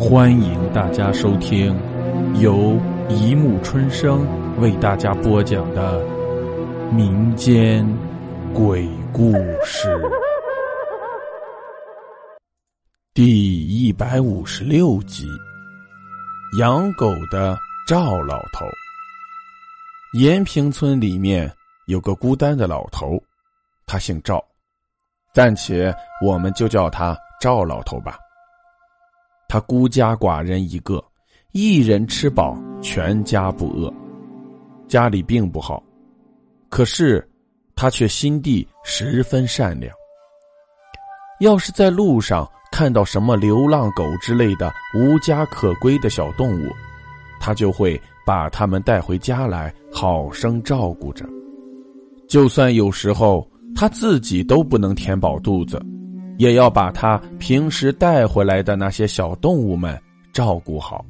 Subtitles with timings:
[0.00, 1.78] 欢迎大家收听
[2.40, 2.74] 由
[3.10, 4.26] 一木春生
[4.58, 6.02] 为大家播讲的
[6.90, 7.86] 民间
[8.54, 9.94] 鬼故事
[13.12, 15.26] 第一百五十六集：
[16.58, 17.54] 养狗的
[17.86, 18.64] 赵老头。
[20.14, 21.52] 延平村里面
[21.88, 23.22] 有个孤单的老头，
[23.86, 24.42] 他姓赵，
[25.34, 25.94] 暂且
[26.24, 28.18] 我们就叫他赵老头吧。
[29.50, 31.04] 他孤家寡人一个，
[31.50, 33.92] 一人吃饱，全家不饿。
[34.86, 35.82] 家里并不好，
[36.68, 37.28] 可是
[37.74, 39.92] 他却心地十分善良。
[41.40, 46.70] 要是在路上看到什么流浪狗之类的无家可归的小动物，
[47.40, 51.28] 他就会把它们带回家来，好生照顾着。
[52.28, 53.44] 就算有时候
[53.74, 55.84] 他自己都不能填饱肚子。
[56.40, 60.00] 也要把他平时带回来的那些小动物们
[60.32, 61.04] 照顾好，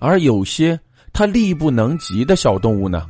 [0.00, 0.78] 而有些
[1.12, 3.06] 他力不能及的小动物呢，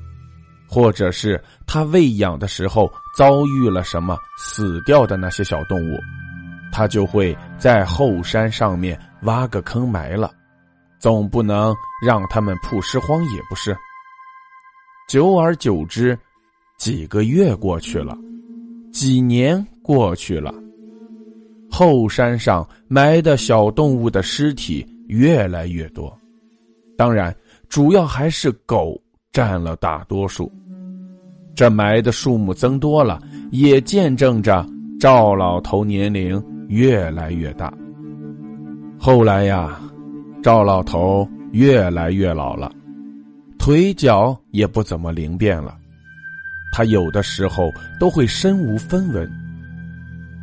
[0.68, 5.98] 或者是他喂养的时候遭遇了什么死掉的那些小动物，
[6.70, 10.30] 他就会在后山上面挖个坑埋了，
[10.98, 11.74] 总不能
[12.06, 13.74] 让他们曝尸荒野不是？
[15.08, 16.19] 久而久之，
[16.76, 18.14] 几个月过去了，
[18.92, 20.54] 几年过去了。
[21.77, 26.16] 后山上埋的小动物的尸体越来越多，
[26.97, 27.34] 当然，
[27.69, 28.97] 主要还是狗
[29.33, 30.48] 占了大多数。
[31.53, 33.19] 这埋的数目增多了，
[33.50, 34.64] 也见证着
[35.00, 37.75] 赵老头年龄越来越大。
[38.97, 39.81] 后来呀，
[40.44, 42.70] 赵老头越来越老了，
[43.59, 45.77] 腿脚也不怎么灵便了，
[46.72, 49.28] 他有的时候都会身无分文。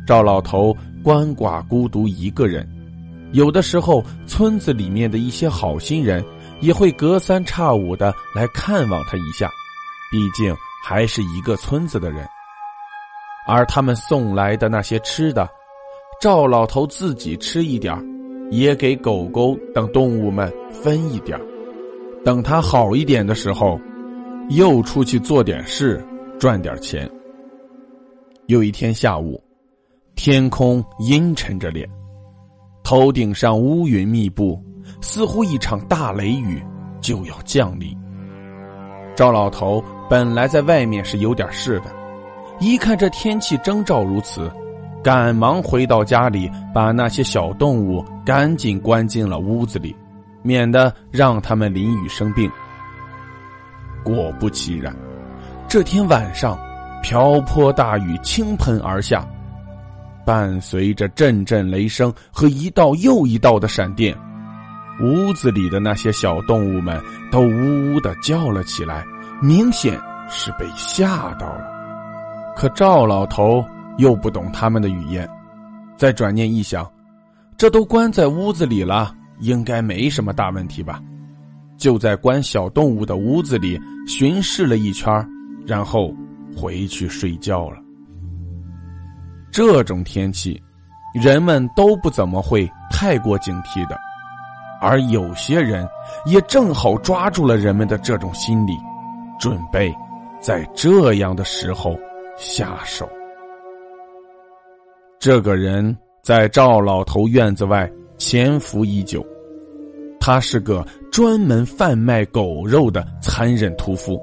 [0.06, 0.76] 赵老头。
[1.04, 2.68] 鳏寡孤独一个人，
[3.32, 6.24] 有的时候村子里面的一些好心人
[6.60, 9.50] 也会隔三差五的来看望他一下，
[10.10, 12.26] 毕竟还是一个村子的人。
[13.48, 15.48] 而他们送来的那些吃的，
[16.20, 17.96] 赵老头自己吃一点
[18.50, 21.36] 也给狗狗等动物们分一点
[22.24, 23.80] 等他好一点的时候，
[24.50, 26.00] 又出去做点事，
[26.38, 27.10] 赚点钱。
[28.46, 29.42] 有一天下午。
[30.14, 31.88] 天空阴沉着脸，
[32.84, 34.62] 头顶上乌云密布，
[35.00, 36.62] 似乎一场大雷雨
[37.00, 37.96] 就要降临。
[39.16, 41.86] 赵老头本来在外面是有点事的，
[42.60, 44.50] 一看这天气征兆如此，
[45.02, 49.96] 赶忙回到家里，把那些小动物赶紧关进了屋子里，
[50.42, 52.50] 免得让他们淋雨生病。
[54.04, 54.94] 果不其然，
[55.68, 56.58] 这天晚上，
[57.02, 59.26] 瓢泼大雨倾盆而下。
[60.24, 64.16] 伴随着阵阵雷声和一道又一道的闪电，
[65.00, 67.00] 屋子里的那些小动物们
[67.30, 69.04] 都呜呜的叫了起来，
[69.40, 71.72] 明显是被吓到了。
[72.56, 73.64] 可赵老头
[73.98, 75.28] 又不懂他们的语言，
[75.96, 76.88] 再转念一想，
[77.56, 81.00] 这都关在屋子里了，应该没什么大问题吧？
[81.78, 85.12] 就在关小动物的屋子里巡视了一圈，
[85.66, 86.14] 然后
[86.54, 87.78] 回去睡觉了。
[89.52, 90.60] 这种天气，
[91.12, 93.98] 人们都不怎么会太过警惕的，
[94.80, 95.86] 而有些人
[96.24, 98.72] 也正好抓住了人们的这种心理，
[99.38, 99.94] 准备
[100.40, 101.94] 在这样的时候
[102.38, 103.06] 下手。
[105.18, 109.22] 这个人在赵老头院子外潜伏已久，
[110.18, 114.18] 他是个专门贩卖狗肉的残忍屠夫，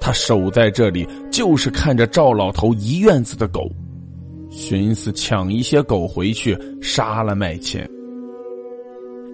[0.00, 3.68] 他守在这里就是看着赵老头一院子的狗。
[4.50, 7.88] 寻思抢一些狗回去杀了卖钱，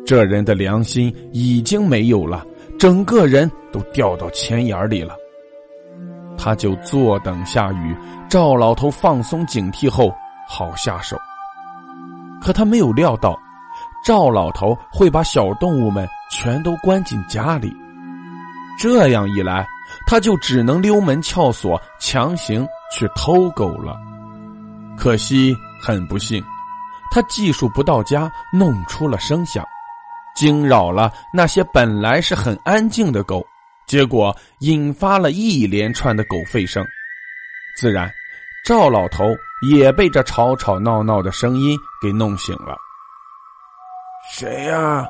[0.05, 2.45] 这人的良心已经没有了，
[2.79, 5.15] 整个人都掉到钱眼里了。
[6.37, 7.97] 他就坐等下雨，
[8.29, 10.13] 赵老头放松警惕后
[10.49, 11.17] 好下手。
[12.43, 13.39] 可他没有料到，
[14.05, 17.73] 赵老头会把小动物们全都关进家里，
[18.79, 19.67] 这样一来，
[20.07, 23.97] 他就只能溜门撬锁，强行去偷狗了。
[24.97, 26.43] 可惜，很不幸，
[27.11, 29.65] 他技术不到家，弄出了声响，
[30.35, 33.45] 惊扰了那些本来是很安静的狗，
[33.87, 36.85] 结果引发了一连串的狗吠声。
[37.77, 38.11] 自然，
[38.65, 39.25] 赵老头
[39.69, 42.77] 也被这吵吵闹闹的声音给弄醒了。
[44.33, 45.07] 谁呀？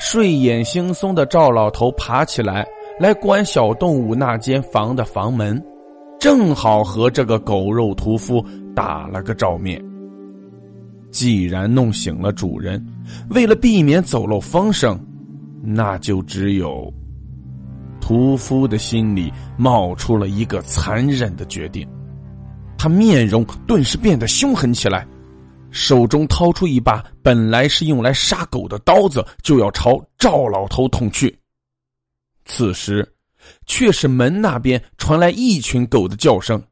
[0.00, 2.66] 睡眼惺忪的赵老头爬起来，
[2.98, 5.62] 来关小动物那间房的房门。
[6.24, 8.42] 正好和这个狗肉屠夫
[8.74, 9.78] 打了个照面。
[11.10, 12.82] 既然弄醒了主人，
[13.28, 14.98] 为了避免走漏风声，
[15.62, 16.90] 那就只有……
[18.00, 21.86] 屠夫的心里冒出了一个残忍的决定，
[22.78, 25.06] 他面容顿时变得凶狠起来，
[25.70, 31.38] 手中掏出一把本来是用来杀狗的刀子，就要朝赵老头捅去。
[32.46, 33.06] 此时，
[33.66, 36.62] 却是门那边传来一群狗的叫声。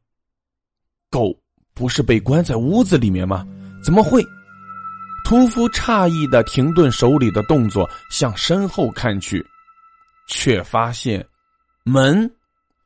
[1.11, 1.37] 狗
[1.75, 3.47] 不是被关在屋子里面吗？
[3.85, 4.25] 怎么会？
[5.25, 9.45] 屠夫诧异的停顿手里的动作，向身后看去。
[10.29, 11.25] 却发现，
[11.85, 12.31] 门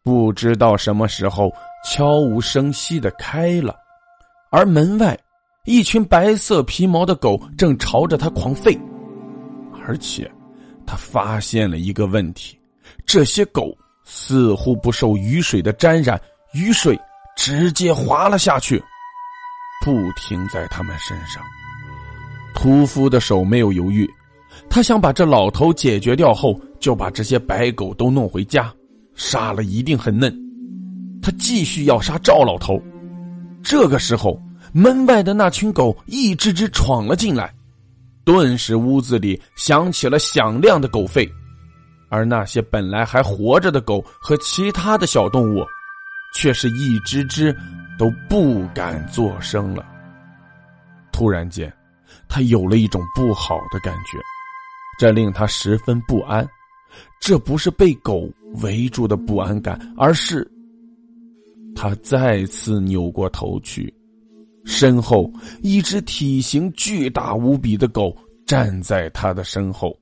[0.03, 1.53] 不知道什么时候
[1.85, 3.75] 悄无声息的开了，
[4.50, 5.19] 而门外
[5.65, 8.79] 一群白色皮毛的狗正朝着他狂吠，
[9.85, 10.31] 而且
[10.87, 12.56] 他发现了一个问题：
[13.06, 16.20] 这些狗似乎不受雨水的沾染，
[16.53, 16.99] 雨水
[17.37, 18.82] 直接滑了下去，
[19.85, 21.43] 不停在他们身上。
[22.55, 24.08] 屠夫的手没有犹豫。
[24.69, 28.73] 他想把这老头解决掉后，就把这些白狗都弄回家，
[29.14, 30.35] 杀了一定很嫩。
[31.23, 32.81] 他继续要杀赵老头。
[33.62, 34.41] 这个时候，
[34.73, 37.52] 门外的那群狗一只只闯了进来，
[38.25, 41.31] 顿时屋子里响起了响亮的狗吠，
[42.16, 45.62] 而那些本来还活着的狗和其他的小动物，
[46.34, 47.54] 却是一只只
[47.98, 49.84] 都不敢作声了。
[51.12, 51.70] 突然间，
[52.26, 54.18] 他有了一种不好的感觉。
[54.98, 56.48] 这令他十分不安，
[57.20, 58.26] 这不是被狗
[58.62, 60.50] 围住的不安感，而是
[61.74, 63.92] 他再次扭过头去，
[64.64, 65.30] 身后
[65.60, 68.16] 一只体型巨大无比的狗
[68.46, 69.94] 站在他的身后，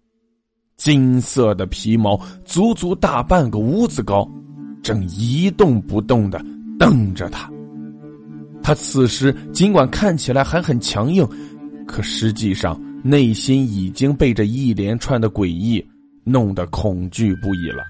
[0.77, 4.29] 金色的皮毛足足大半个屋子高，
[4.83, 6.45] 正一动不动的
[6.79, 7.51] 瞪着他。
[8.63, 11.27] 他此时尽管看起来还很强硬，
[11.87, 12.81] 可实际上。
[13.07, 15.87] 内心已经被这一连串的诡异
[16.25, 17.85] 弄得恐惧不已了。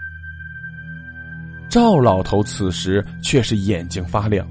[1.70, 4.44] 赵老头此时却是眼睛发亮，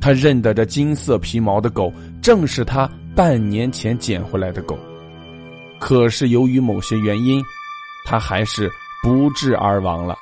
[0.00, 1.92] 他认得这金色皮毛的狗
[2.22, 4.78] 正是他半年前捡回来的狗，
[5.80, 7.42] 可是由于某些原因，
[8.06, 8.70] 他还是
[9.02, 10.16] 不治而亡了。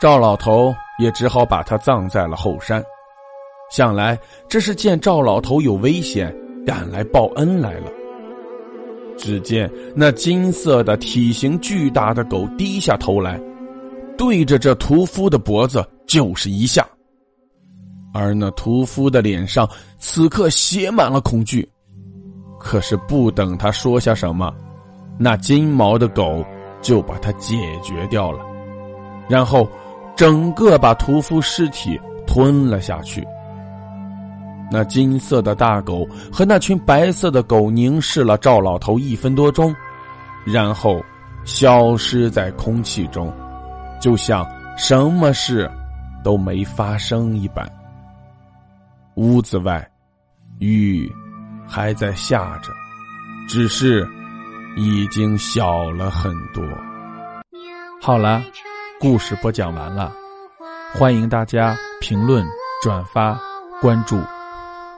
[0.00, 2.82] 赵老头也只好把他葬在了后山，
[3.70, 4.18] 想来
[4.48, 6.34] 这是见赵老头有危险，
[6.64, 7.90] 赶来报恩来了。
[9.18, 13.40] 只见那金色的、体型巨大的狗低下头来，
[14.18, 16.86] 对着这屠夫的脖子就是一下。
[18.12, 19.68] 而那屠夫的脸上
[19.98, 21.66] 此刻写满了恐惧。
[22.58, 24.54] 可是不等他说下什么，
[25.18, 26.44] 那金毛的狗
[26.80, 28.44] 就把它解决掉了，
[29.28, 29.68] 然后
[30.14, 33.26] 整个把屠夫尸体吞了下去。
[34.70, 39.74] 那金色的大狗和那群白色的狗凝视了赵老头一分多钟，
[40.44, 41.00] 然后
[41.44, 43.32] 消失在空气中，
[44.00, 44.44] 就像
[44.76, 45.70] 什么事
[46.24, 47.64] 都没发生一般。
[49.14, 49.88] 屋子外，
[50.58, 51.10] 雨
[51.66, 52.72] 还在下着，
[53.48, 54.06] 只是
[54.76, 56.62] 已经小了很多。
[58.00, 58.42] 好了，
[59.00, 60.12] 故事播讲完了，
[60.92, 62.46] 欢迎大家评论、
[62.82, 63.40] 转发、
[63.80, 64.20] 关注。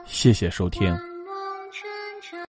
[0.05, 1.08] 谢谢收听。